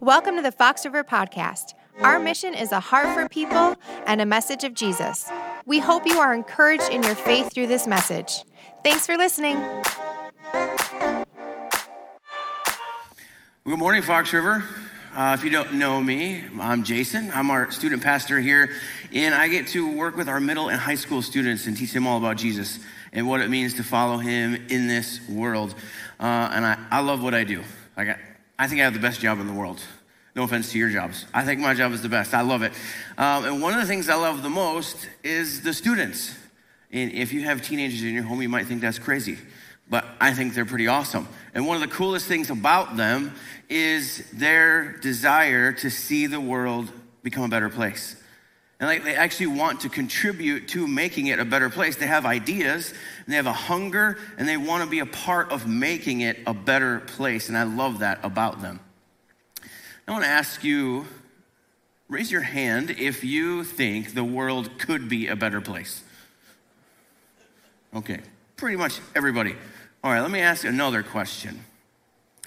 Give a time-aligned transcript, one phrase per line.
[0.00, 1.74] Welcome to the Fox River Podcast.
[2.00, 3.76] Our mission is a heart for people
[4.06, 5.28] and a message of Jesus.
[5.66, 8.44] We hope you are encouraged in your faith through this message.
[8.82, 9.58] Thanks for listening.
[13.66, 14.64] Good morning, Fox River.
[15.14, 17.30] Uh, if you don't know me, I'm Jason.
[17.34, 18.70] I'm our student pastor here,
[19.12, 22.06] and I get to work with our middle and high school students and teach them
[22.06, 22.78] all about Jesus
[23.12, 25.74] and what it means to follow him in this world.
[26.18, 27.62] Uh, and I, I love what I do.
[27.98, 28.18] I, got,
[28.60, 29.80] I think I have the best job in the world.
[30.36, 31.24] No offense to your jobs.
[31.32, 32.34] I think my job is the best.
[32.34, 32.72] I love it.
[33.16, 36.36] Um, and one of the things I love the most is the students.
[36.92, 39.38] And if you have teenagers in your home, you might think that's crazy.
[39.88, 41.26] But I think they're pretty awesome.
[41.54, 43.32] And one of the coolest things about them
[43.70, 48.14] is their desire to see the world become a better place.
[48.78, 51.96] And like they actually want to contribute to making it a better place.
[51.96, 52.92] They have ideas
[53.30, 56.36] and they have a hunger and they want to be a part of making it
[56.48, 57.48] a better place.
[57.48, 58.80] And I love that about them.
[60.08, 61.06] I want to ask you
[62.08, 66.02] raise your hand if you think the world could be a better place.
[67.94, 68.18] Okay,
[68.56, 69.54] pretty much everybody.
[70.02, 71.64] All right, let me ask you another question.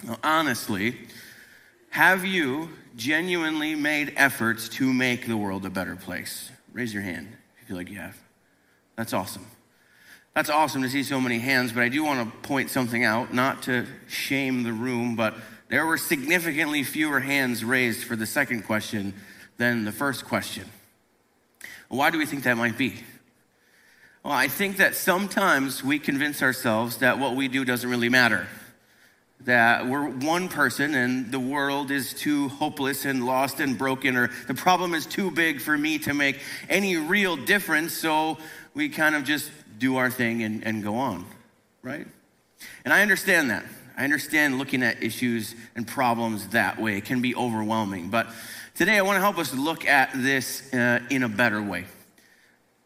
[0.02, 0.98] Now, honestly,
[1.88, 6.50] have you genuinely made efforts to make the world a better place?
[6.74, 8.18] Raise your hand if you feel like you have.
[8.96, 9.46] That's awesome.
[10.34, 13.32] That's awesome to see so many hands, but I do want to point something out,
[13.32, 15.36] not to shame the room, but
[15.68, 19.14] there were significantly fewer hands raised for the second question
[19.58, 20.68] than the first question.
[21.86, 22.94] Why do we think that might be?
[24.24, 28.48] Well, I think that sometimes we convince ourselves that what we do doesn't really matter.
[29.42, 34.30] That we're one person and the world is too hopeless and lost and broken, or
[34.48, 38.36] the problem is too big for me to make any real difference, so
[38.74, 41.24] we kind of just do our thing and, and go on,
[41.82, 42.06] right?
[42.84, 43.64] And I understand that.
[43.96, 46.96] I understand looking at issues and problems that way.
[46.96, 48.08] It can be overwhelming.
[48.08, 48.26] But
[48.74, 51.84] today I want to help us look at this uh, in a better way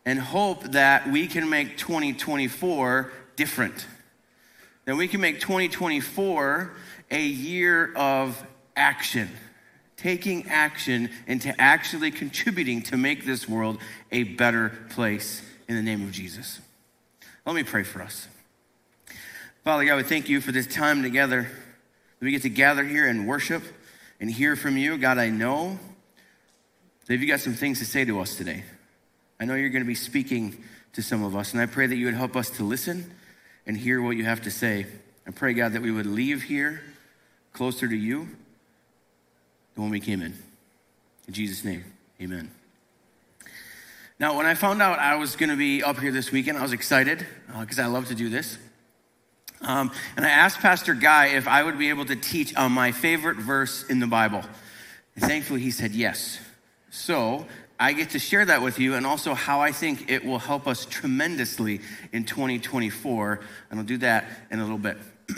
[0.04, 3.86] and hope that we can make 2024 different.
[4.84, 6.72] That we can make 2024
[7.10, 8.42] a year of
[8.76, 9.28] action,
[9.96, 13.78] taking action into actually contributing to make this world
[14.12, 16.60] a better place in the name of Jesus.
[17.48, 18.28] Let me pray for us.
[19.64, 23.06] Father God, we thank you for this time together that we get to gather here
[23.06, 23.62] and worship
[24.20, 24.98] and hear from you.
[24.98, 25.78] God, I know
[27.06, 28.64] that you got some things to say to us today.
[29.40, 31.96] I know you're going to be speaking to some of us, and I pray that
[31.96, 33.10] you would help us to listen
[33.66, 34.84] and hear what you have to say.
[35.26, 36.82] I pray, God, that we would leave here
[37.54, 38.28] closer to you
[39.74, 40.34] than when we came in.
[41.26, 41.82] In Jesus' name,
[42.20, 42.50] amen.
[44.20, 46.62] Now, when I found out I was going to be up here this weekend, I
[46.62, 47.24] was excited
[47.60, 48.58] because uh, I love to do this.
[49.60, 52.90] Um, and I asked Pastor Guy if I would be able to teach on my
[52.90, 54.42] favorite verse in the Bible.
[55.14, 56.40] And thankfully, he said yes.
[56.90, 57.46] So
[57.78, 60.66] I get to share that with you and also how I think it will help
[60.66, 61.80] us tremendously
[62.12, 63.40] in 2024.
[63.70, 64.96] And I'll do that in a little bit.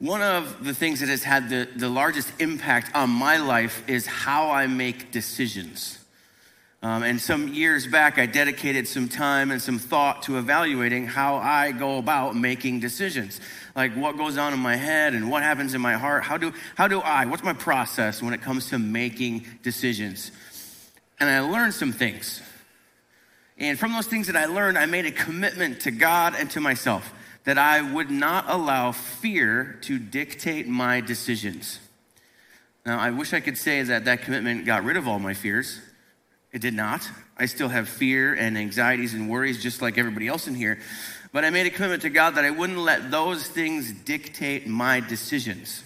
[0.00, 4.06] One of the things that has had the, the largest impact on my life is
[4.06, 5.99] how I make decisions.
[6.82, 11.36] Um, and some years back, I dedicated some time and some thought to evaluating how
[11.36, 13.38] I go about making decisions.
[13.76, 16.24] Like what goes on in my head and what happens in my heart.
[16.24, 20.32] How do, how do I, what's my process when it comes to making decisions?
[21.18, 22.40] And I learned some things.
[23.58, 26.60] And from those things that I learned, I made a commitment to God and to
[26.60, 27.12] myself
[27.44, 31.78] that I would not allow fear to dictate my decisions.
[32.86, 35.78] Now, I wish I could say that that commitment got rid of all my fears.
[36.52, 37.08] It did not.
[37.38, 40.80] I still have fear and anxieties and worries just like everybody else in here.
[41.32, 44.98] But I made a commitment to God that I wouldn't let those things dictate my
[44.98, 45.84] decisions.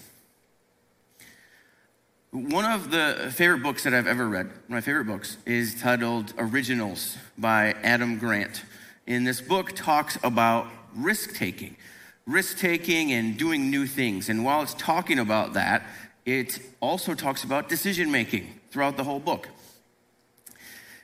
[2.31, 7.15] One of the favorite books that I've ever read, my favorite books, is titled Originals
[7.37, 8.63] by Adam Grant.
[9.07, 11.77] And this book talks about risk taking,
[12.25, 14.29] risk taking and doing new things.
[14.29, 15.83] And while it's talking about that,
[16.25, 19.47] it also talks about decision making throughout the whole book.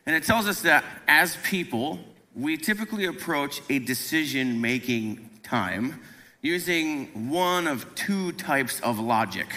[0.06, 2.00] And it tells us that as people,
[2.36, 6.00] we typically approach a decision making time
[6.42, 9.48] using one of two types of logic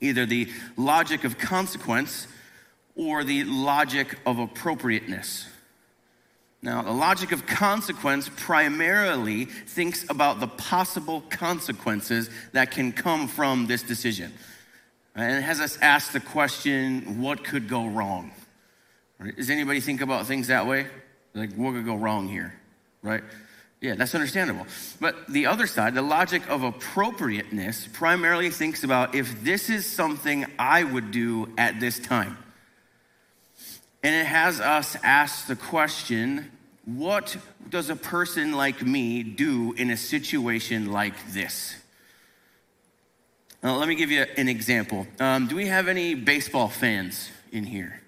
[0.00, 0.46] either the
[0.76, 2.26] logic of consequence
[2.94, 5.48] or the logic of appropriateness.
[6.60, 13.66] Now, the logic of consequence primarily thinks about the possible consequences that can come from
[13.66, 14.32] this decision.
[15.14, 18.32] And it has us ask the question what could go wrong?
[19.24, 19.34] Right?
[19.34, 20.86] Does anybody think about things that way?
[21.32, 22.54] Like, what could go wrong here,
[23.02, 23.24] right?
[23.80, 24.66] Yeah, that's understandable.
[25.00, 30.44] But the other side, the logic of appropriateness, primarily thinks about if this is something
[30.58, 32.36] I would do at this time.
[34.02, 36.50] And it has us ask the question
[36.84, 37.34] what
[37.70, 41.74] does a person like me do in a situation like this?
[43.62, 45.06] Now, let me give you an example.
[45.18, 48.02] Um, do we have any baseball fans in here?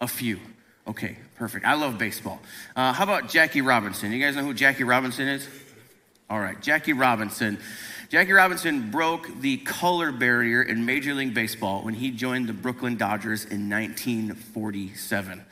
[0.00, 0.38] A few.
[0.86, 1.66] Okay, perfect.
[1.66, 2.40] I love baseball.
[2.74, 4.12] Uh, how about Jackie Robinson?
[4.12, 5.46] You guys know who Jackie Robinson is?
[6.30, 7.58] All right, Jackie Robinson.
[8.08, 12.96] Jackie Robinson broke the color barrier in Major League Baseball when he joined the Brooklyn
[12.96, 15.44] Dodgers in 1947.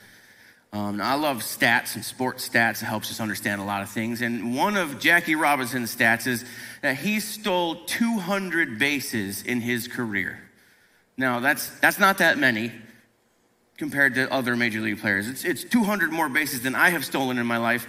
[0.73, 2.81] Um, I love stats and sports stats.
[2.81, 4.21] It helps us understand a lot of things.
[4.21, 6.45] And one of Jackie Robinson's stats is
[6.81, 10.39] that he stole 200 bases in his career.
[11.15, 12.71] Now, that's, that's not that many
[13.77, 15.27] compared to other major league players.
[15.27, 17.87] It's, it's 200 more bases than I have stolen in my life,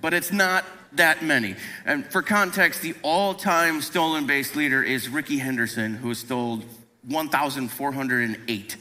[0.00, 1.56] but it's not that many.
[1.84, 6.64] And for context, the all time stolen base leader is Rickey Henderson, who has stolen
[7.06, 8.76] 1,408.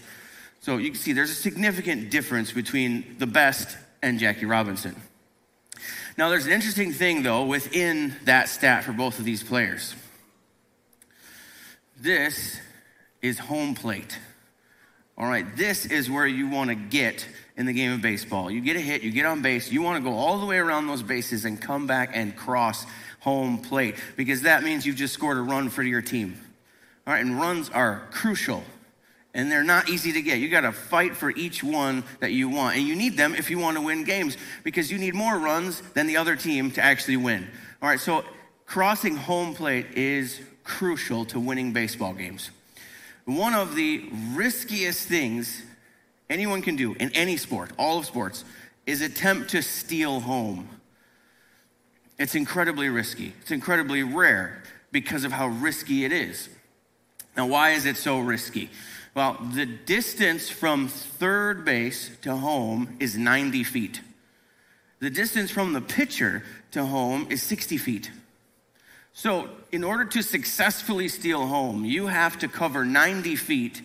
[0.62, 4.96] So you can see there's a significant difference between the best and Jackie Robinson.
[6.18, 9.96] Now, there's an interesting thing, though, within that stat for both of these players.
[11.98, 12.60] This
[13.22, 14.18] is home plate.
[15.20, 17.28] All right, this is where you want to get
[17.58, 18.50] in the game of baseball.
[18.50, 20.58] You get a hit, you get on base, you want to go all the way
[20.58, 22.86] around those bases and come back and cross
[23.20, 26.40] home plate because that means you've just scored a run for your team.
[27.06, 28.64] All right, and runs are crucial
[29.34, 30.40] and they're not easy to get.
[30.40, 32.78] You got to fight for each one that you want.
[32.78, 35.82] And you need them if you want to win games because you need more runs
[35.94, 37.48] than the other team to actually win.
[37.82, 38.24] All right, so
[38.66, 42.52] crossing home plate is crucial to winning baseball games.
[43.30, 45.62] One of the riskiest things
[46.32, 48.44] anyone can do in any sport, all of sports,
[48.88, 50.68] is attempt to steal home.
[52.18, 53.34] It's incredibly risky.
[53.42, 56.50] It's incredibly rare because of how risky it is.
[57.38, 58.72] Now, why is it so risky?
[59.14, 64.02] Well, the distance from third base to home is 90 feet.
[65.02, 68.10] The distance from the pitcher to home is 60 feet.
[69.14, 73.82] So, in order to successfully steal home, you have to cover 90 feet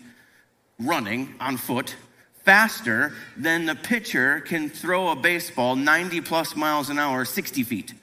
[0.79, 1.95] running on foot
[2.43, 7.93] faster than the pitcher can throw a baseball 90 plus miles an hour 60 feet.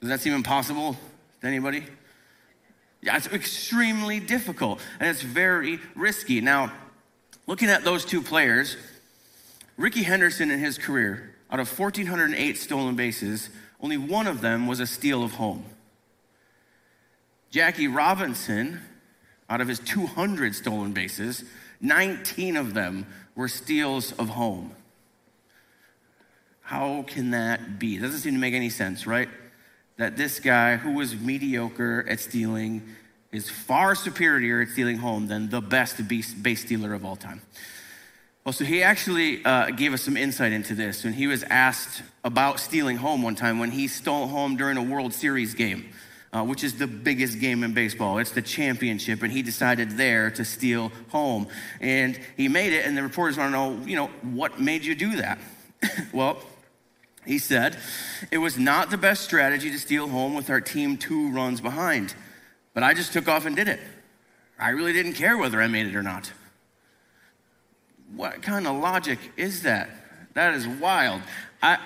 [0.00, 0.96] Does that seem impossible
[1.40, 1.84] to anybody?
[3.00, 6.40] Yeah, it's extremely difficult and it's very risky.
[6.40, 6.72] Now,
[7.46, 8.76] looking at those two players,
[9.76, 13.50] Rickey Henderson in his career, out of 1,408 stolen bases,
[13.80, 15.64] only one of them was a steal of home.
[17.52, 18.80] Jackie Robinson,
[19.48, 21.44] out of his 200 stolen bases,
[21.80, 23.06] 19 of them
[23.36, 24.74] were steals of home.
[26.62, 27.94] How can that be?
[27.94, 29.28] It doesn't seem to make any sense, right?
[29.96, 32.82] that this guy who was mediocre at stealing
[33.30, 37.40] is far superior at stealing home than the best base stealer of all time.
[38.44, 42.02] Well, so he actually uh, gave us some insight into this when he was asked
[42.24, 45.90] about stealing home one time when he stole home during a World Series game,
[46.32, 48.18] uh, which is the biggest game in baseball.
[48.18, 51.46] It's the championship, and he decided there to steal home.
[51.80, 54.94] And he made it, and the reporters want to know, you know, what made you
[54.94, 55.38] do that?
[56.12, 56.38] well,
[57.26, 57.76] he said,
[58.30, 62.14] It was not the best strategy to steal home with our team two runs behind,
[62.72, 63.80] but I just took off and did it.
[64.58, 66.32] I really didn't care whether I made it or not.
[68.14, 69.90] What kind of logic is that?
[70.34, 71.22] That is wild.
[71.62, 71.78] I,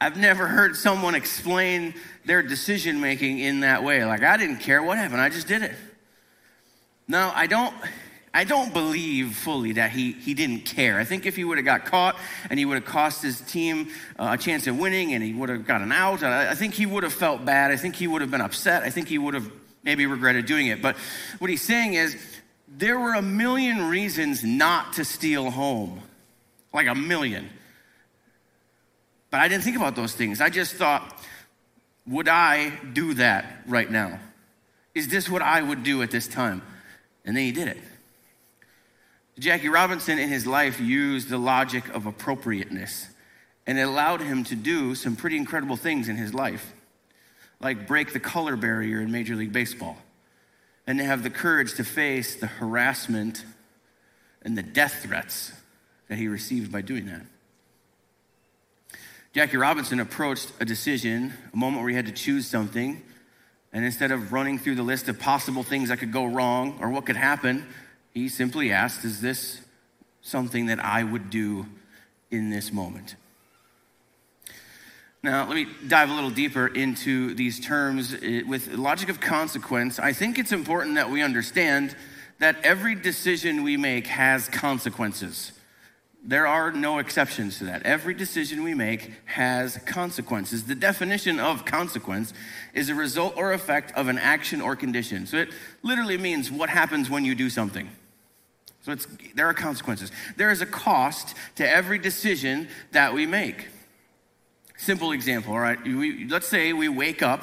[0.00, 4.04] I've never heard someone explain their decision making in that way.
[4.04, 5.72] Like, I didn't care what happened, I just did it.
[7.08, 7.74] Now, I don't
[8.34, 10.98] I don't believe fully that he, he didn't care.
[10.98, 12.16] I think if he would have got caught
[12.48, 15.50] and he would have cost his team uh, a chance of winning and he would
[15.50, 17.70] have gotten out, I, I think he would have felt bad.
[17.70, 18.84] I think he would have been upset.
[18.84, 19.50] I think he would have
[19.84, 20.80] maybe regretted doing it.
[20.80, 20.96] But
[21.40, 22.16] what he's saying is
[22.68, 26.00] there were a million reasons not to steal home,
[26.72, 27.50] like a million.
[29.30, 30.40] But I didn't think about those things.
[30.40, 31.20] I just thought,
[32.06, 34.18] would I do that right now?
[34.94, 36.62] Is this what I would do at this time?
[37.24, 37.78] And then he did it.
[39.38, 43.08] Jackie Robinson in his life used the logic of appropriateness,
[43.66, 46.74] and it allowed him to do some pretty incredible things in his life,
[47.60, 49.96] like break the color barrier in Major League Baseball,
[50.86, 53.44] and to have the courage to face the harassment
[54.42, 55.52] and the death threats
[56.08, 57.22] that he received by doing that.
[59.32, 63.02] Jackie Robinson approached a decision, a moment where he had to choose something,
[63.72, 66.90] and instead of running through the list of possible things that could go wrong or
[66.90, 67.66] what could happen,
[68.12, 69.62] he simply asked, Is this
[70.20, 71.66] something that I would do
[72.30, 73.16] in this moment?
[75.22, 79.98] Now, let me dive a little deeper into these terms uh, with logic of consequence.
[79.98, 81.96] I think it's important that we understand
[82.40, 85.52] that every decision we make has consequences.
[86.24, 87.82] There are no exceptions to that.
[87.82, 90.64] Every decision we make has consequences.
[90.64, 92.32] The definition of consequence
[92.74, 95.26] is a result or effect of an action or condition.
[95.26, 95.48] So it
[95.82, 97.88] literally means what happens when you do something.
[98.82, 100.12] So it's, there are consequences.
[100.36, 103.66] There is a cost to every decision that we make.
[104.76, 105.82] Simple example, all right?
[105.82, 107.42] We, let's say we wake up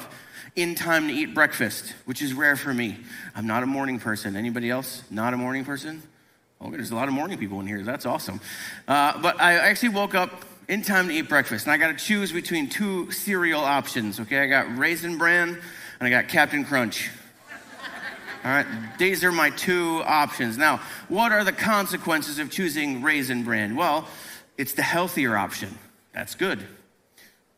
[0.56, 2.98] in time to eat breakfast, which is rare for me.
[3.34, 4.36] I'm not a morning person.
[4.36, 6.02] Anybody else not a morning person?
[6.62, 7.82] Oh, there's a lot of morning people in here.
[7.82, 8.38] That's awesome.
[8.86, 12.04] Uh, but I actually woke up in time to eat breakfast, and I got to
[12.04, 14.20] choose between two cereal options.
[14.20, 17.08] Okay, I got Raisin Bran and I got Captain Crunch.
[18.44, 18.66] All right,
[18.98, 20.58] these are my two options.
[20.58, 23.74] Now, what are the consequences of choosing Raisin Bran?
[23.74, 24.06] Well,
[24.58, 25.78] it's the healthier option.
[26.12, 26.66] That's good.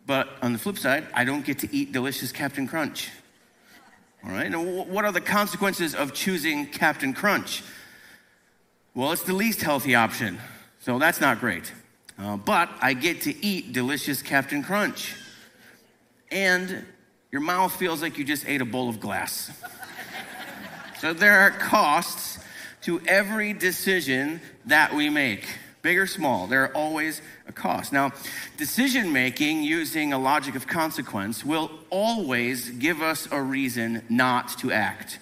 [0.07, 3.11] But on the flip side, I don't get to eat delicious Captain Crunch.
[4.25, 7.63] All right, now what are the consequences of choosing Captain Crunch?
[8.95, 10.39] Well, it's the least healthy option,
[10.81, 11.73] so that's not great.
[12.19, 15.15] Uh, but I get to eat delicious Captain Crunch.
[16.31, 16.85] And
[17.31, 19.51] your mouth feels like you just ate a bowl of glass.
[21.01, 22.39] so there are costs
[22.83, 25.47] to every decision that we make
[25.83, 27.93] big or small, there are always a cost.
[27.93, 28.13] Now,
[28.57, 34.71] decision making using a logic of consequence will always give us a reason not to
[34.71, 35.19] act.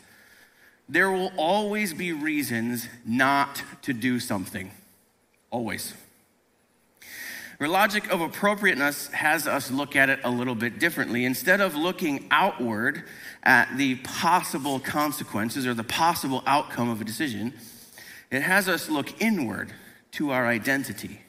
[0.90, 4.72] There will always be reasons not to do something.
[5.48, 5.94] Always.
[7.60, 11.24] The logic of appropriateness has us look at it a little bit differently.
[11.24, 13.04] Instead of looking outward
[13.44, 17.54] at the possible consequences or the possible outcome of a decision,
[18.32, 19.72] it has us look inward
[20.12, 21.20] to our identity.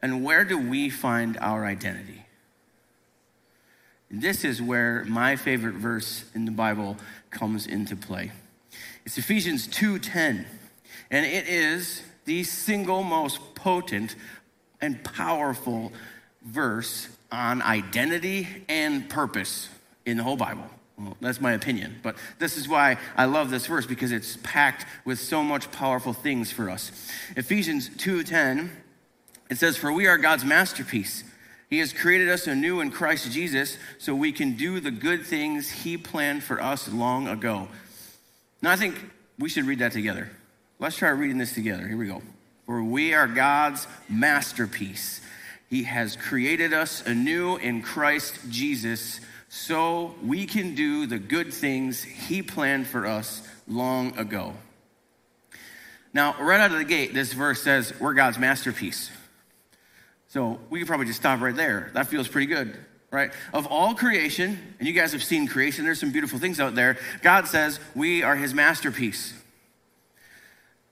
[0.00, 2.24] And where do we find our identity?
[4.12, 6.98] This is where my favorite verse in the Bible
[7.30, 8.30] comes into play.
[9.06, 10.44] It's Ephesians 2:10,
[11.10, 14.14] and it is the single most potent
[14.82, 15.94] and powerful
[16.42, 19.70] verse on identity and purpose
[20.04, 20.68] in the whole Bible.
[20.98, 24.84] Well, that's my opinion, but this is why I love this verse because it's packed
[25.06, 26.92] with so much powerful things for us.
[27.34, 28.70] Ephesians 2:10
[29.52, 31.24] it says for we are God's masterpiece.
[31.72, 35.70] He has created us anew in Christ Jesus so we can do the good things
[35.70, 37.66] he planned for us long ago.
[38.60, 38.94] Now I think
[39.38, 40.28] we should read that together.
[40.78, 41.88] Let's try reading this together.
[41.88, 42.20] Here we go.
[42.66, 45.22] For we are God's masterpiece.
[45.70, 52.02] He has created us anew in Christ Jesus so we can do the good things
[52.02, 54.52] He planned for us long ago.
[56.12, 59.10] Now, right out of the gate, this verse says we're God's masterpiece.
[60.32, 61.90] So we could probably just stop right there.
[61.92, 62.74] That feels pretty good,
[63.10, 63.32] right?
[63.52, 66.96] Of all creation, and you guys have seen creation, there's some beautiful things out there.
[67.20, 69.34] God says we are His masterpiece.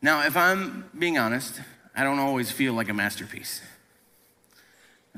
[0.03, 1.59] Now, if I'm being honest,
[1.97, 3.63] I don't always feel like a masterpiece.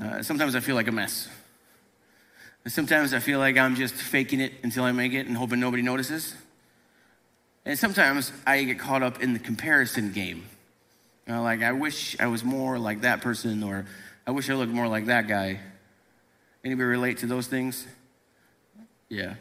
[0.01, 1.27] Uh, sometimes I feel like a mess.
[2.65, 5.83] Sometimes I feel like I'm just faking it until I make it and hoping nobody
[5.83, 6.33] notices.
[7.65, 10.45] And sometimes I get caught up in the comparison game.
[11.27, 13.85] You know, like, I wish I was more like that person, or
[14.25, 15.59] I wish I looked more like that guy.
[16.63, 17.85] Anybody relate to those things?
[19.09, 19.35] Yeah.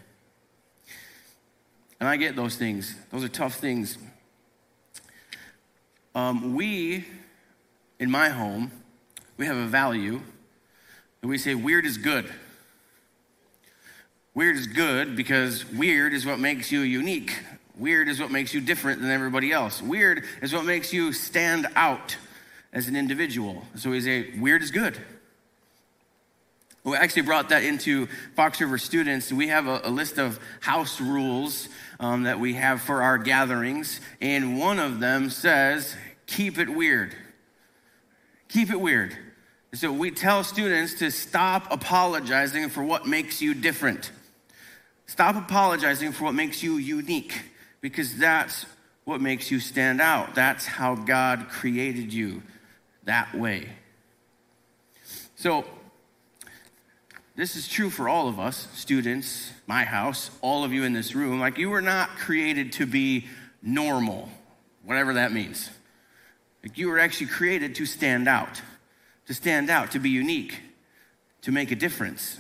[2.01, 2.97] And I get those things.
[3.11, 3.97] Those are tough things.
[6.17, 7.07] Um, we,
[8.01, 8.73] in my home,
[9.37, 10.21] we have a value,
[11.23, 12.29] and we say weird is good.
[14.35, 17.39] Weird is good because weird is what makes you unique.
[17.77, 19.81] Weird is what makes you different than everybody else.
[19.81, 22.17] Weird is what makes you stand out
[22.73, 23.63] as an individual.
[23.77, 24.99] So we say, weird is good.
[26.85, 29.33] We actually brought that into Fox River students.
[29.33, 31.69] We have a, a list of house rules
[32.01, 35.95] um, that we have for our gatherings, and one of them says,
[36.27, 37.15] keep it weird.
[38.49, 39.17] Keep it weird.
[39.75, 44.11] So we tell students to stop apologizing for what makes you different.
[45.07, 47.43] Stop apologizing for what makes you unique
[47.81, 48.67] because that's
[49.05, 50.35] what makes you stand out.
[50.35, 52.43] That's how God created you
[53.05, 53.69] that way.
[55.37, 55.65] So,
[57.35, 61.15] this is true for all of us, students, my house, all of you in this
[61.15, 61.41] room.
[61.41, 63.27] Like, you were not created to be
[63.63, 64.29] normal,
[64.85, 65.71] whatever that means.
[66.63, 68.61] Like, you were actually created to stand out,
[69.27, 70.61] to stand out, to be unique,
[71.43, 72.39] to make a difference.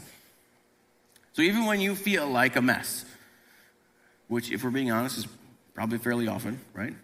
[1.33, 3.05] So even when you feel like a mess,
[4.29, 5.27] which, if we're being honest, is
[5.75, 6.95] probably fairly often, right?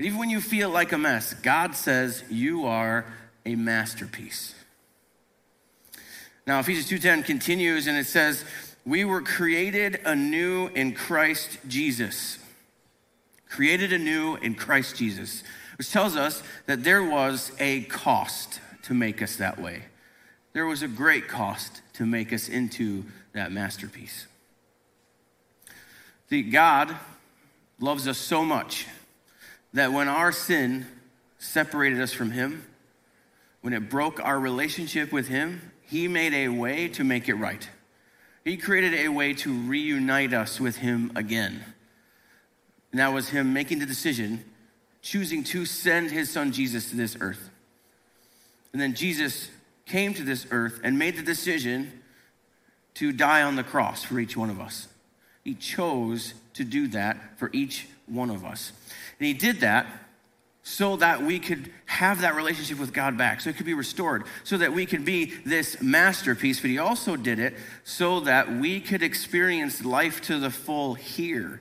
[0.00, 3.04] But even when you feel like a mess, God says you are
[3.44, 4.54] a masterpiece.
[6.46, 8.46] Now, Ephesians 2:10 continues and it says,
[8.86, 12.38] "We were created anew in Christ Jesus."
[13.50, 15.42] Created anew in Christ Jesus,
[15.76, 19.82] which tells us that there was a cost to make us that way.
[20.54, 23.04] There was a great cost to make us into
[23.34, 24.24] that masterpiece.
[26.30, 26.96] See, God
[27.78, 28.86] loves us so much
[29.72, 30.86] that when our sin
[31.38, 32.64] separated us from Him,
[33.60, 37.68] when it broke our relationship with Him, He made a way to make it right.
[38.44, 41.64] He created a way to reunite us with Him again.
[42.90, 44.44] And that was Him making the decision,
[45.02, 47.50] choosing to send His Son Jesus to this earth.
[48.72, 49.50] And then Jesus
[49.86, 52.00] came to this earth and made the decision
[52.94, 54.88] to die on the cross for each one of us.
[55.44, 58.72] He chose to do that for each one of us.
[59.20, 59.86] And He did that
[60.62, 64.24] so that we could have that relationship with God back, so it could be restored,
[64.44, 66.60] so that we could be this masterpiece.
[66.60, 71.60] But he also did it so that we could experience life to the full here.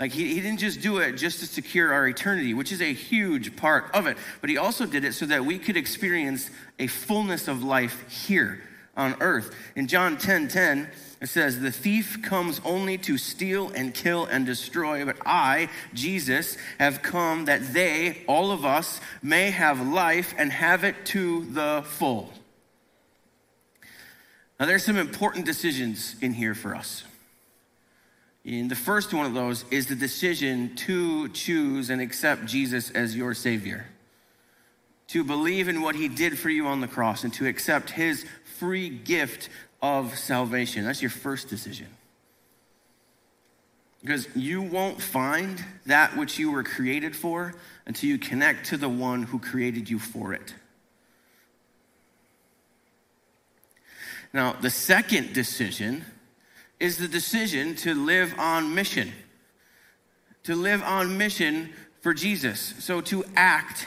[0.00, 2.92] Like he, he didn't just do it just to secure our eternity, which is a
[2.92, 6.88] huge part of it, but he also did it so that we could experience a
[6.88, 8.60] fullness of life here
[8.96, 9.54] on earth.
[9.76, 10.90] In John 10 10,
[11.22, 16.58] it says, The thief comes only to steal and kill and destroy, but I, Jesus,
[16.80, 21.84] have come that they, all of us, may have life and have it to the
[21.86, 22.32] full.
[24.58, 27.04] Now, there's some important decisions in here for us.
[28.44, 33.16] And the first one of those is the decision to choose and accept Jesus as
[33.16, 33.86] your Savior,
[35.06, 38.26] to believe in what He did for you on the cross, and to accept His
[38.58, 39.48] free gift
[39.82, 40.84] of salvation.
[40.84, 41.88] That's your first decision.
[44.00, 47.54] Because you won't find that which you were created for
[47.86, 50.54] until you connect to the one who created you for it.
[54.32, 56.04] Now, the second decision
[56.80, 59.12] is the decision to live on mission.
[60.44, 62.74] To live on mission for Jesus.
[62.78, 63.86] So to act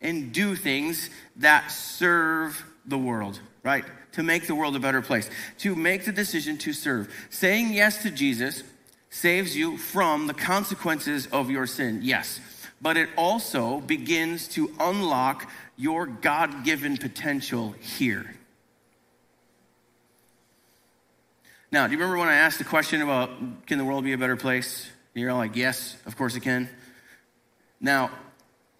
[0.00, 3.84] and do things that serve the world, right?
[4.12, 7.12] To make the world a better place, to make the decision to serve.
[7.30, 8.62] Saying yes to Jesus
[9.10, 12.40] saves you from the consequences of your sin, yes,
[12.80, 18.34] but it also begins to unlock your God given potential here.
[21.70, 23.30] Now, do you remember when I asked the question about
[23.66, 24.88] can the world be a better place?
[25.14, 26.68] You're all like, yes, of course it can.
[27.80, 28.10] Now,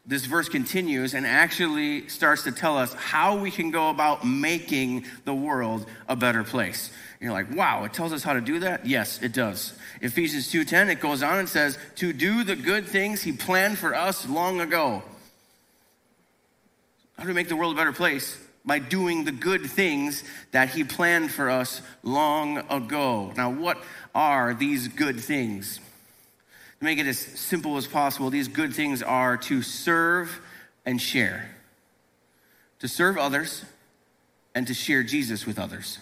[0.09, 5.05] this verse continues and actually starts to tell us how we can go about making
[5.27, 6.91] the world a better place.
[7.21, 8.87] And you're like, wow, it tells us how to do that?
[8.87, 9.75] Yes, it does.
[10.01, 13.95] Ephesians 2:10 it goes on and says, "To do the good things he planned for
[13.95, 15.03] us long ago."
[17.19, 18.39] How do we make the world a better place?
[18.65, 23.33] By doing the good things that he planned for us long ago.
[23.37, 23.83] Now, what
[24.15, 25.81] are these good things?
[26.81, 30.41] Make it as simple as possible, these good things are to serve
[30.87, 31.51] and share,
[32.79, 33.65] to serve others
[34.55, 35.99] and to share Jesus with others.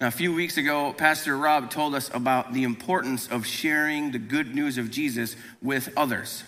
[0.00, 4.18] Now, a few weeks ago, Pastor Rob told us about the importance of sharing the
[4.18, 6.42] good news of Jesus with others.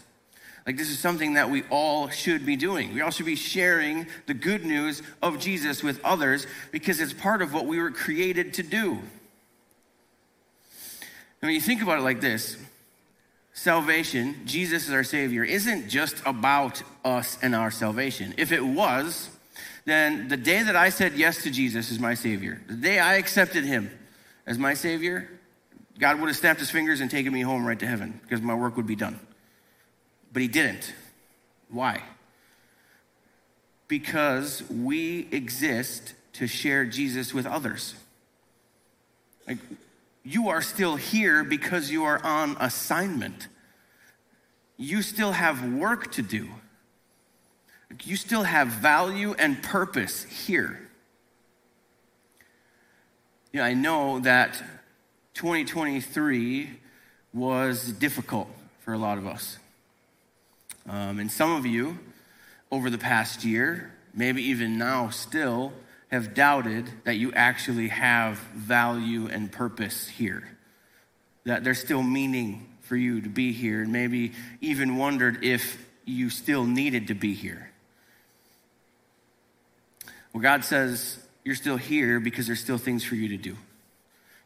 [0.66, 2.95] Like, this is something that we all should be doing.
[2.95, 7.42] We all should be sharing the good news of Jesus with others because it's part
[7.42, 9.01] of what we were created to do.
[11.43, 12.57] And when you think about it like this,
[13.53, 18.33] salvation, Jesus is our Savior, isn't just about us and our salvation.
[18.37, 19.29] If it was,
[19.85, 23.15] then the day that I said yes to Jesus as my Savior, the day I
[23.15, 23.91] accepted Him
[24.47, 25.29] as my Savior,
[25.99, 28.55] God would have snapped His fingers and taken me home right to heaven because my
[28.55, 29.19] work would be done.
[30.33, 30.95] But He didn't.
[31.69, 32.03] Why?
[33.89, 37.95] Because we exist to share Jesus with others.
[39.49, 39.59] Like,
[40.25, 43.49] you are still here because you are on assignment.
[44.77, 46.49] You still have work to do.
[48.05, 50.81] You still have value and purpose here.
[53.53, 54.63] Yeah, I know that
[55.35, 56.71] 2023
[57.35, 58.49] was difficult
[58.81, 59.59] for a lot of us.
[60.89, 61.99] Um, and some of you,
[62.71, 65.73] over the past year, maybe even now still,
[66.12, 70.46] have doubted that you actually have value and purpose here,
[71.44, 76.29] that there's still meaning for you to be here, and maybe even wondered if you
[76.29, 77.70] still needed to be here.
[80.35, 83.57] Well, God says you're still here because there's still things for you to do.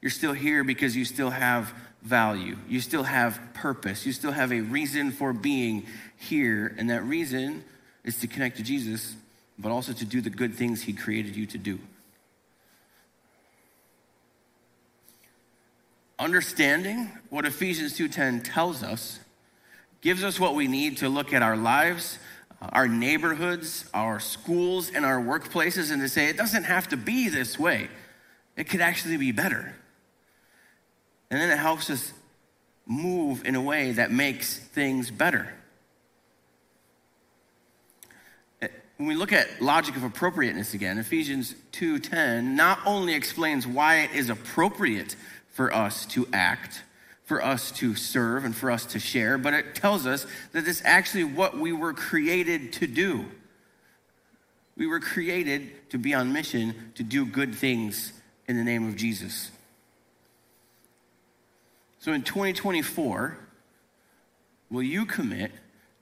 [0.01, 2.57] You're still here because you still have value.
[2.69, 4.07] You still have purpose.
[4.07, 6.75] You still have a reason for being here.
[6.79, 7.65] And that reason
[8.05, 9.17] is to connect to Jesus
[9.59, 11.79] but also to do the good things He created you to do.
[16.19, 19.21] Understanding what Ephesians 2:10 tells us
[20.01, 22.19] gives us what we need to look at our lives,
[22.61, 27.29] our neighborhoods, our schools, and our workplaces and to say it doesn't have to be
[27.29, 27.89] this way.
[28.57, 29.75] It could actually be better.
[31.31, 32.13] And then it helps us
[32.87, 35.53] move in a way that makes things better.
[38.97, 44.13] When we look at logic of appropriateness again, Ephesians 2:10 not only explains why it
[44.13, 45.17] is appropriate
[45.51, 46.83] for us to act,
[47.25, 50.81] for us to serve and for us to share, but it tells us that it's
[50.85, 53.27] actually what we were created to do.
[54.77, 58.13] We were created to be on mission to do good things
[58.47, 59.51] in the name of Jesus.
[61.99, 63.37] So in 2024,
[64.71, 65.53] will you commit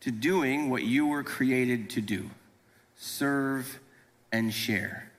[0.00, 2.30] to doing what you were created to do?
[2.96, 3.80] Serve
[4.32, 5.10] and share.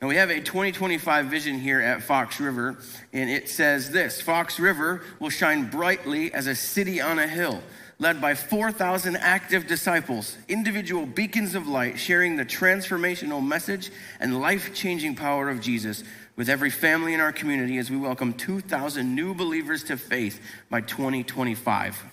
[0.00, 2.78] Now, we have a 2025 vision here at Fox River,
[3.12, 7.60] and it says this Fox River will shine brightly as a city on a hill,
[7.98, 13.90] led by 4,000 active disciples, individual beacons of light, sharing the transformational message
[14.20, 16.04] and life changing power of Jesus
[16.36, 20.40] with every family in our community as we welcome 2,000 new believers to faith
[20.70, 22.04] by 2025.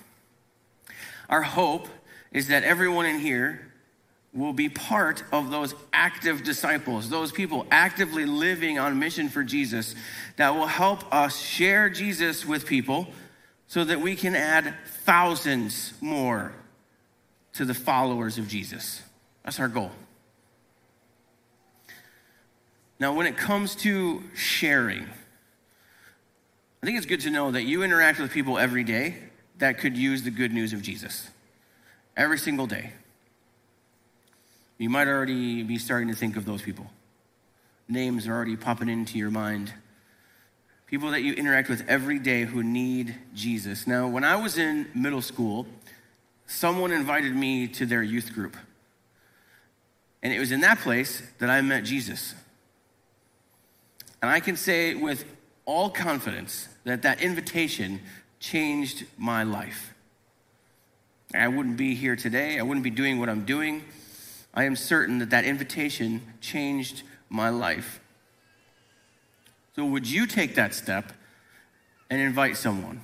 [1.29, 1.87] Our hope
[2.35, 3.61] is that everyone in here
[4.33, 9.95] will be part of those active disciples, those people actively living on mission for Jesus
[10.35, 13.07] that will help us share Jesus with people
[13.67, 14.73] so that we can add
[15.05, 16.51] thousands more
[17.53, 19.01] to the followers of Jesus.
[19.45, 19.91] That's our goal.
[22.99, 25.03] Now, when it comes to sharing,
[26.83, 29.15] I think it's good to know that you interact with people every day
[29.59, 31.29] that could use the good news of Jesus.
[32.17, 32.93] Every single day.
[34.77, 36.87] You might already be starting to think of those people.
[37.87, 39.73] Names are already popping into your mind.
[40.87, 43.87] People that you interact with every day who need Jesus.
[43.87, 45.65] Now, when I was in middle school,
[46.45, 48.55] someone invited me to their youth group.
[50.21, 52.33] And it was in that place that I met Jesus.
[54.21, 55.25] And I can say with
[55.65, 58.01] all confidence that that invitation
[58.39, 59.94] changed my life.
[61.33, 62.59] I wouldn't be here today.
[62.59, 63.83] I wouldn't be doing what I'm doing
[64.55, 67.99] I am certain that that invitation changed my life.
[69.75, 71.11] So, would you take that step
[72.09, 73.01] and invite someone?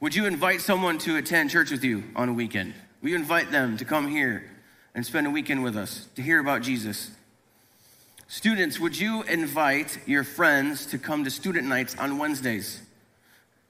[0.00, 2.74] Would you invite someone to attend church with you on a weekend?
[3.00, 4.50] Will you invite them to come here
[4.96, 7.12] and spend a weekend with us to hear about Jesus?
[8.26, 12.80] Students, would you invite your friends to come to student nights on Wednesdays?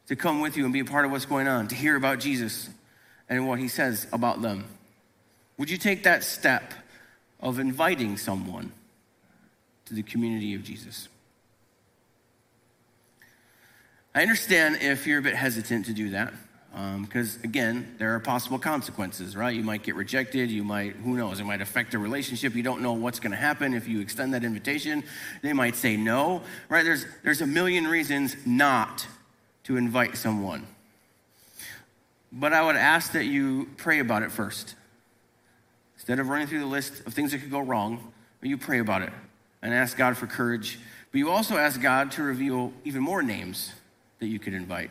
[0.07, 2.21] To come with you and be a part of what's going on, to hear about
[2.21, 2.71] Jesus
[3.37, 4.65] and what he says about them?
[5.59, 6.75] Would you take that step
[7.41, 8.73] of inviting someone
[9.87, 11.09] to the community of Jesus?
[14.15, 16.35] I understand if you're a bit hesitant to do that,
[17.01, 19.55] because um, again, there are possible consequences, right?
[19.55, 20.51] You might get rejected.
[20.51, 22.55] You might, who knows, it might affect a relationship.
[22.55, 25.05] You don't know what's going to happen if you extend that invitation.
[25.41, 26.85] They might say no, right?
[26.85, 29.07] There's, there's a million reasons not
[29.65, 30.67] to invite someone.
[32.33, 34.75] But I would ask that you pray about it first.
[35.97, 39.03] Instead of running through the list of things that could go wrong, you pray about
[39.03, 39.13] it
[39.61, 40.81] and ask God for courage.
[41.13, 43.73] But you also ask God to reveal even more names
[44.19, 44.91] that you could invite.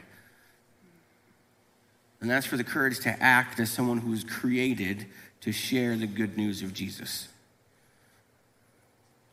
[2.22, 5.08] And that's for the courage to act as someone who's created
[5.42, 7.28] to share the good news of Jesus.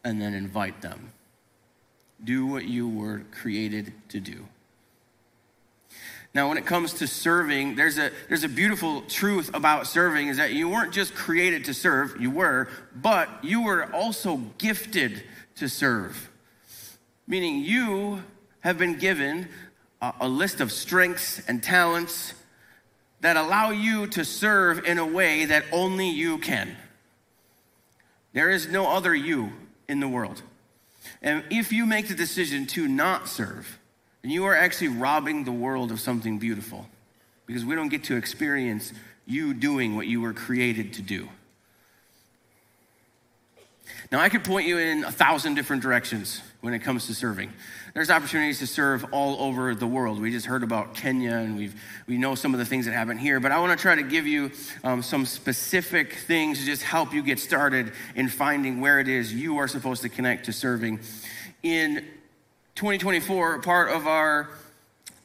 [0.02, 1.12] And then invite them.
[2.24, 4.46] Do what you were created to do.
[6.34, 10.36] Now, when it comes to serving, there's a, there's a beautiful truth about serving is
[10.36, 15.22] that you weren't just created to serve, you were, but you were also gifted
[15.56, 16.30] to serve.
[17.26, 18.22] Meaning you
[18.60, 19.48] have been given
[20.00, 22.34] a, a list of strengths and talents
[23.20, 26.76] that allow you to serve in a way that only you can.
[28.32, 29.52] There is no other you
[29.88, 30.42] in the world.
[31.22, 33.77] And if you make the decision to not serve,
[34.22, 36.86] and you are actually robbing the world of something beautiful
[37.46, 38.92] because we don't get to experience
[39.26, 41.28] you doing what you were created to do.
[44.10, 47.52] Now, I could point you in a thousand different directions when it comes to serving.
[47.92, 50.18] There's opportunities to serve all over the world.
[50.18, 53.18] We just heard about Kenya and we've, we know some of the things that happen
[53.18, 54.50] here, but I want to try to give you
[54.82, 59.32] um, some specific things to just help you get started in finding where it is
[59.32, 61.00] you are supposed to connect to serving.
[61.62, 62.06] In
[62.78, 64.48] 2024, part of our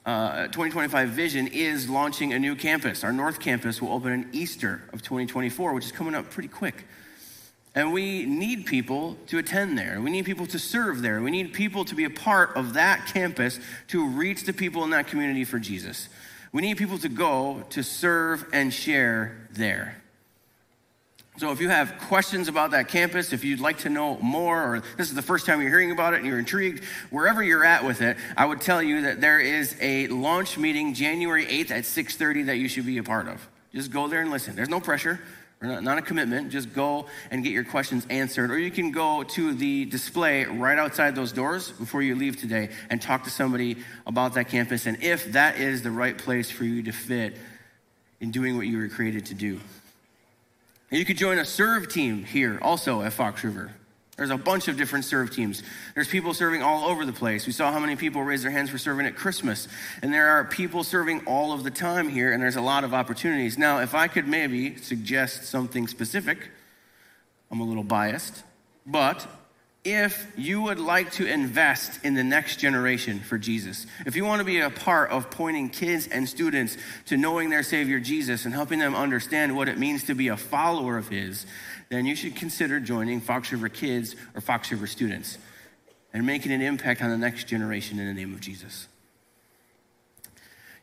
[0.08, 3.04] uh, 2025 vision is launching a new campus.
[3.04, 6.84] Our North Campus will open in Easter of 2024, which is coming up pretty quick.
[7.76, 10.02] And we need people to attend there.
[10.02, 11.22] We need people to serve there.
[11.22, 14.90] We need people to be a part of that campus to reach the people in
[14.90, 16.10] that community for Jesus.
[16.54, 20.03] We need people to go to serve and share there.
[21.38, 24.84] So if you have questions about that campus, if you'd like to know more, or
[24.98, 27.84] this is the first time you're hearing about it and you're intrigued, wherever you're at
[27.84, 31.86] with it, I would tell you that there is a launch meeting January 8th at
[31.86, 33.48] 6:30 that you should be a part of.
[33.74, 34.56] Just go there and listen.
[34.56, 35.20] There's no pressure.
[35.60, 36.52] Not, not a commitment.
[36.52, 38.52] Just go and get your questions answered.
[38.52, 42.70] Or you can go to the display right outside those doors before you leave today
[42.90, 46.66] and talk to somebody about that campus and if that is the right place for
[46.66, 47.38] you to fit
[48.20, 49.60] in doing what you were created to do.
[50.94, 53.72] And you could join a serve team here also at Fox River.
[54.16, 55.64] There's a bunch of different serve teams.
[55.96, 57.48] There's people serving all over the place.
[57.48, 59.68] We saw how many people raised their hands for serving at Christmas.
[60.04, 62.94] And there are people serving all of the time here, and there's a lot of
[62.94, 63.58] opportunities.
[63.58, 66.50] Now, if I could maybe suggest something specific,
[67.50, 68.44] I'm a little biased,
[68.86, 69.28] but
[69.84, 74.40] if you would like to invest in the next generation for Jesus, if you want
[74.40, 78.54] to be a part of pointing kids and students to knowing their Savior Jesus and
[78.54, 81.46] helping them understand what it means to be a follower of His,
[81.90, 85.38] then you should consider joining Fox River Kids or Fox River Students
[86.14, 88.88] and making an impact on the next generation in the name of Jesus.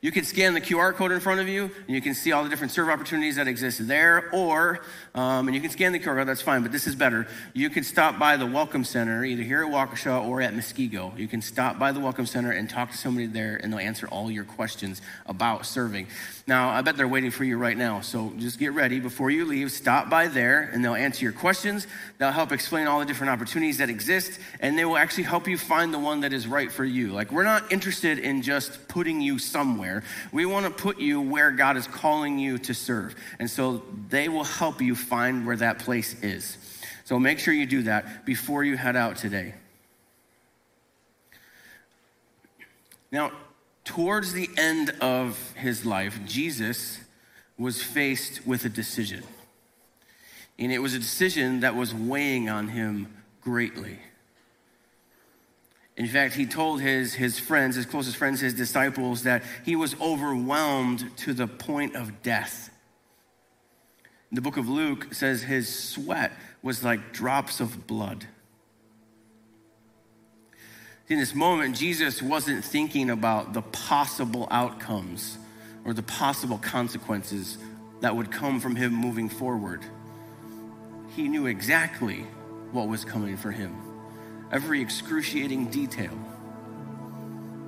[0.03, 2.43] You can scan the QR code in front of you, and you can see all
[2.43, 4.31] the different serve opportunities that exist there.
[4.33, 4.81] Or,
[5.15, 7.27] um, and you can scan the QR code, that's fine, but this is better.
[7.53, 11.19] You can stop by the Welcome Center, either here at Waukesha or at Muskego.
[11.19, 14.09] You can stop by the Welcome Center and talk to somebody there, and they'll answer
[14.09, 16.07] all your questions about serving.
[16.47, 19.01] Now, I bet they're waiting for you right now, so just get ready.
[19.01, 21.87] Before you leave, stop by there, and they'll answer your questions.
[22.17, 25.59] They'll help explain all the different opportunities that exist, and they will actually help you
[25.59, 27.09] find the one that is right for you.
[27.09, 29.90] Like, we're not interested in just putting you somewhere
[30.33, 33.15] We want to put you where God is calling you to serve.
[33.39, 36.57] And so they will help you find where that place is.
[37.05, 39.55] So make sure you do that before you head out today.
[43.13, 43.33] Now,
[43.85, 46.99] towards the end of his life, Jesus
[47.59, 49.25] was faced with a decision.
[50.59, 53.09] And it was a decision that was weighing on him
[53.41, 53.99] greatly.
[56.01, 59.95] In fact, he told his, his friends, his closest friends, his disciples, that he was
[60.01, 62.71] overwhelmed to the point of death.
[64.33, 66.33] The book of Luke says his sweat
[66.63, 68.27] was like drops of blood.
[71.09, 75.37] In this moment, Jesus wasn't thinking about the possible outcomes
[75.85, 77.59] or the possible consequences
[78.01, 79.85] that would come from him moving forward.
[81.15, 82.25] He knew exactly
[82.73, 83.90] what was coming for him
[84.51, 86.13] every excruciating detail.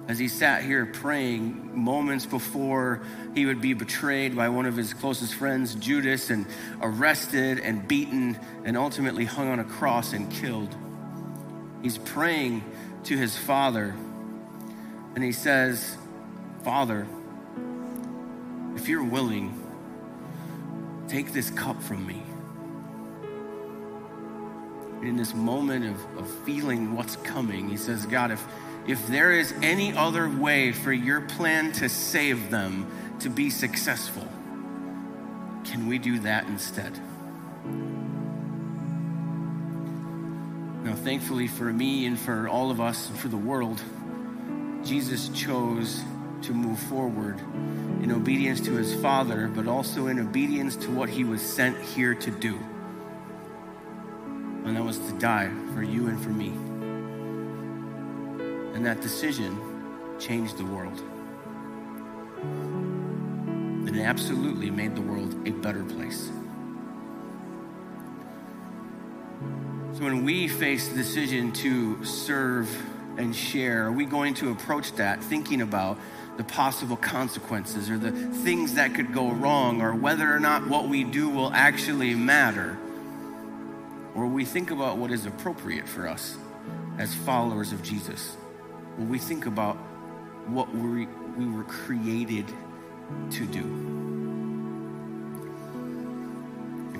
[0.08, 3.02] As he sat here praying moments before
[3.34, 6.46] he would be betrayed by one of his closest friends, Judas, and
[6.80, 10.74] arrested and beaten and ultimately hung on a cross and killed.
[11.82, 12.64] He's praying
[13.04, 13.94] to his father
[15.14, 15.96] and he says,
[16.64, 17.06] Father,
[18.74, 19.58] if you're willing,
[21.08, 22.21] take this cup from me
[25.02, 28.44] in this moment of, of feeling what's coming, he says, God, if,
[28.86, 32.86] if there is any other way for your plan to save them
[33.20, 34.26] to be successful,
[35.64, 36.98] can we do that instead?
[40.84, 43.80] Now, thankfully for me and for all of us and for the world,
[44.84, 46.02] Jesus chose
[46.42, 47.38] to move forward
[48.02, 52.14] in obedience to his Father, but also in obedience to what he was sent here
[52.16, 52.58] to do
[54.64, 56.48] and that was to die for you and for me.
[58.74, 59.58] And that decision
[60.18, 61.00] changed the world.
[63.86, 66.30] And it absolutely made the world a better place.
[69.94, 72.68] So when we face the decision to serve
[73.18, 75.98] and share, are we going to approach that thinking about
[76.38, 80.88] the possible consequences or the things that could go wrong or whether or not what
[80.88, 82.78] we do will actually matter?
[84.14, 86.36] Or we think about what is appropriate for us
[86.98, 88.36] as followers of Jesus,
[88.96, 89.76] when we think about
[90.46, 92.46] what we, we were created
[93.30, 93.62] to do.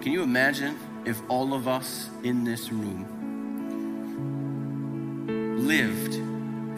[0.00, 3.06] Can you imagine if all of us in this room
[5.66, 6.20] lived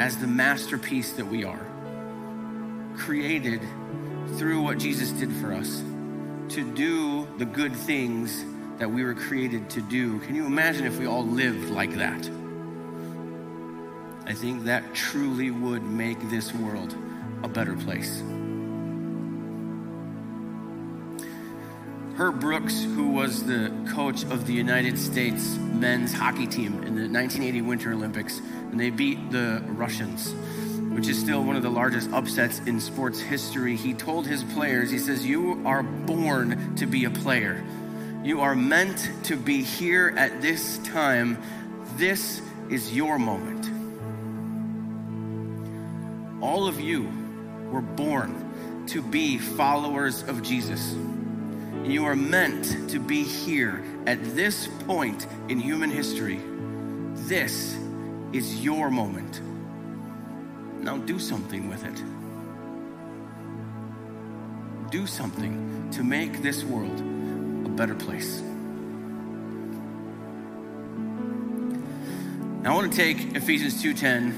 [0.01, 1.67] as the masterpiece that we are,
[2.97, 3.63] created
[4.37, 5.83] through what Jesus did for us
[6.51, 8.45] to do the good things
[8.79, 10.19] that we were created to do.
[10.21, 12.29] Can you imagine if we all lived like that?
[14.27, 16.97] I think that truly would make this world
[17.43, 18.23] a better place.
[22.17, 27.09] Herb Brooks, who was the coach of the United States men's hockey team in the
[27.09, 28.39] 1980 Winter Olympics,
[28.71, 30.33] and they beat the Russians,
[30.95, 33.75] which is still one of the largest upsets in sports history.
[33.77, 37.65] He told his players, he says, You are born to be a player.
[38.25, 41.37] You are meant to be here at this time.
[41.97, 43.71] This is your moment.
[46.43, 47.07] All of you
[47.71, 50.95] were born to be followers of Jesus.
[51.85, 56.41] You are meant to be here at this point in human history.
[57.29, 57.77] This
[58.33, 59.43] is your moment.
[60.83, 62.03] Now do something with it.
[64.91, 67.03] Do something to make this world
[67.75, 68.41] better place.
[72.63, 74.33] Now I want to take Ephesians 2:10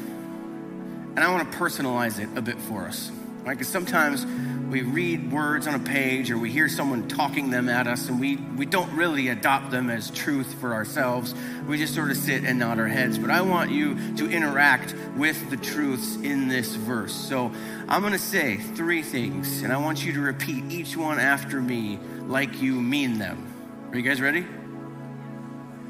[1.14, 3.10] and I want to personalize it a bit for us.
[3.44, 3.56] Right?
[3.56, 4.26] Because sometimes
[4.70, 8.18] we read words on a page or we hear someone talking them at us and
[8.18, 11.34] we, we don't really adopt them as truth for ourselves.
[11.68, 13.16] We just sort of sit and nod our heads.
[13.18, 17.14] But I want you to interact with the truths in this verse.
[17.14, 17.52] So
[17.88, 21.60] I'm going to say three things and I want you to repeat each one after
[21.60, 23.52] me like you mean them.
[23.92, 24.44] Are you guys ready?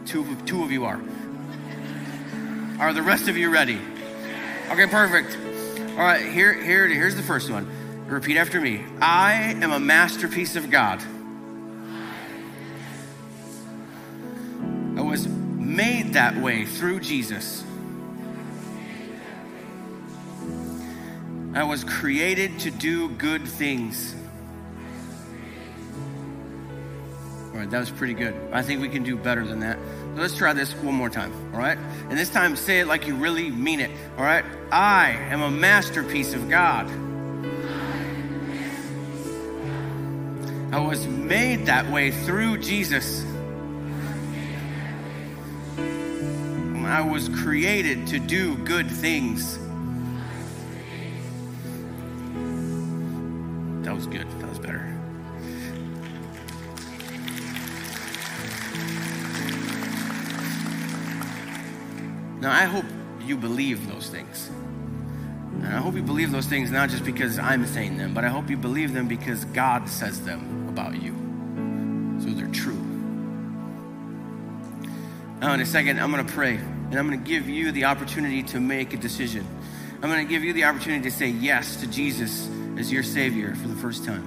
[0.04, 1.00] Two, two of you are.
[2.78, 3.80] Are the rest of you ready?
[4.70, 5.36] Okay, perfect.
[5.92, 7.66] All right, here, here, here's the first one.
[8.06, 8.84] Repeat after me.
[9.00, 11.02] I am a masterpiece of God.
[14.96, 17.64] I was made that way through Jesus.
[21.52, 24.14] I was created to do good things.
[27.50, 28.34] All right, that was pretty good.
[28.52, 29.78] I think we can do better than that.
[30.14, 31.78] Let's try this one more time, all right?
[32.08, 34.44] And this time, say it like you really mean it, all right?
[34.70, 36.88] I am a masterpiece of God.
[40.72, 43.24] I was made that way through Jesus.
[46.86, 49.58] I was created to do good things.
[53.84, 54.26] That was good.
[54.40, 54.92] That was better.
[62.40, 62.84] Now, I hope
[63.20, 64.50] you believe those things.
[65.62, 68.28] And I hope you believe those things not just because I'm saying them, but I
[68.28, 71.14] hope you believe them because God says them about you.
[72.20, 72.76] So they're true.
[75.40, 77.84] Now, in a second, I'm going to pray, and I'm going to give you the
[77.84, 79.46] opportunity to make a decision.
[80.02, 83.54] I'm going to give you the opportunity to say yes to Jesus as your Savior
[83.54, 84.24] for the first time.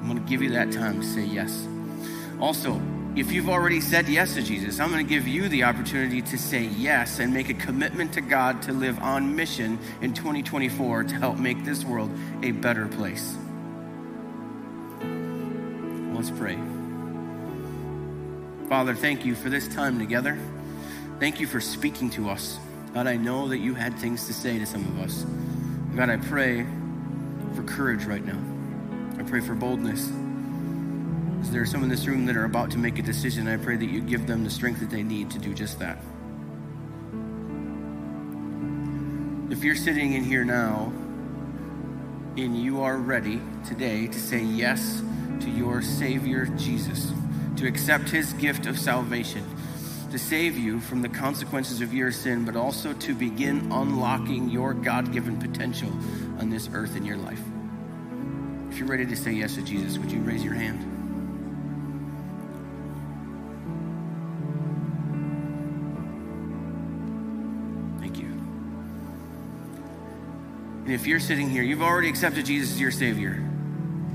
[0.00, 1.66] I'm going to give you that time to say yes.
[2.40, 2.80] Also,
[3.16, 6.36] if you've already said yes to Jesus, I'm going to give you the opportunity to
[6.36, 11.14] say yes and make a commitment to God to live on mission in 2024 to
[11.14, 12.10] help make this world
[12.42, 13.36] a better place.
[16.12, 16.58] Let's pray.
[18.68, 20.36] Father, thank you for this time together.
[21.20, 22.58] Thank you for speaking to us.
[22.94, 25.24] God, I know that you had things to say to some of us.
[25.94, 26.66] God, I pray
[27.54, 28.40] for courage right now.
[29.18, 30.10] I pray for boldness.
[31.50, 33.76] There are some in this room that are about to make a decision, I pray
[33.76, 35.98] that you give them the strength that they need to do just that.
[39.50, 40.92] If you're sitting in here now
[42.36, 45.00] and you are ready today to say yes
[45.40, 47.12] to your Savior Jesus,
[47.56, 49.46] to accept his gift of salvation,
[50.10, 54.74] to save you from the consequences of your sin, but also to begin unlocking your
[54.74, 55.90] God given potential
[56.40, 57.42] on this earth in your life.
[58.70, 60.93] If you're ready to say yes to Jesus, would you raise your hand?
[70.84, 73.42] And if you're sitting here, you've already accepted Jesus as your Savior.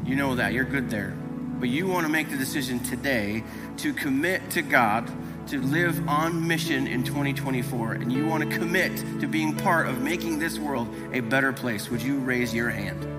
[0.05, 0.53] You know that.
[0.53, 1.15] You're good there.
[1.60, 3.43] But you want to make the decision today
[3.77, 5.12] to commit to God
[5.47, 7.93] to live on mission in 2024.
[7.93, 11.89] And you want to commit to being part of making this world a better place.
[11.89, 13.18] Would you raise your hand?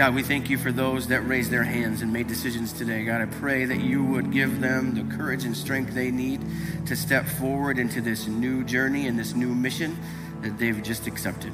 [0.00, 3.04] God, we thank you for those that raised their hands and made decisions today.
[3.04, 6.40] God, I pray that you would give them the courage and strength they need
[6.86, 9.98] to step forward into this new journey and this new mission
[10.40, 11.52] that they've just accepted.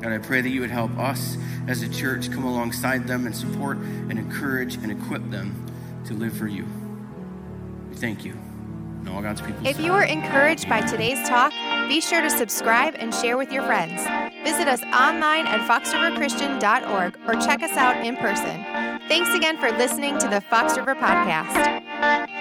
[0.00, 3.34] God, I pray that you would help us as a church come alongside them and
[3.34, 5.66] support and encourage and equip them
[6.06, 6.68] to live for you.
[7.90, 8.34] We thank you.
[9.00, 9.66] And all God's people.
[9.66, 11.50] If you were encouraged by today's talk,
[11.88, 14.27] be sure to subscribe and share with your friends.
[14.44, 18.64] Visit us online at foxriverchristian.org or check us out in person.
[19.08, 22.37] Thanks again for listening to the Fox River Podcast.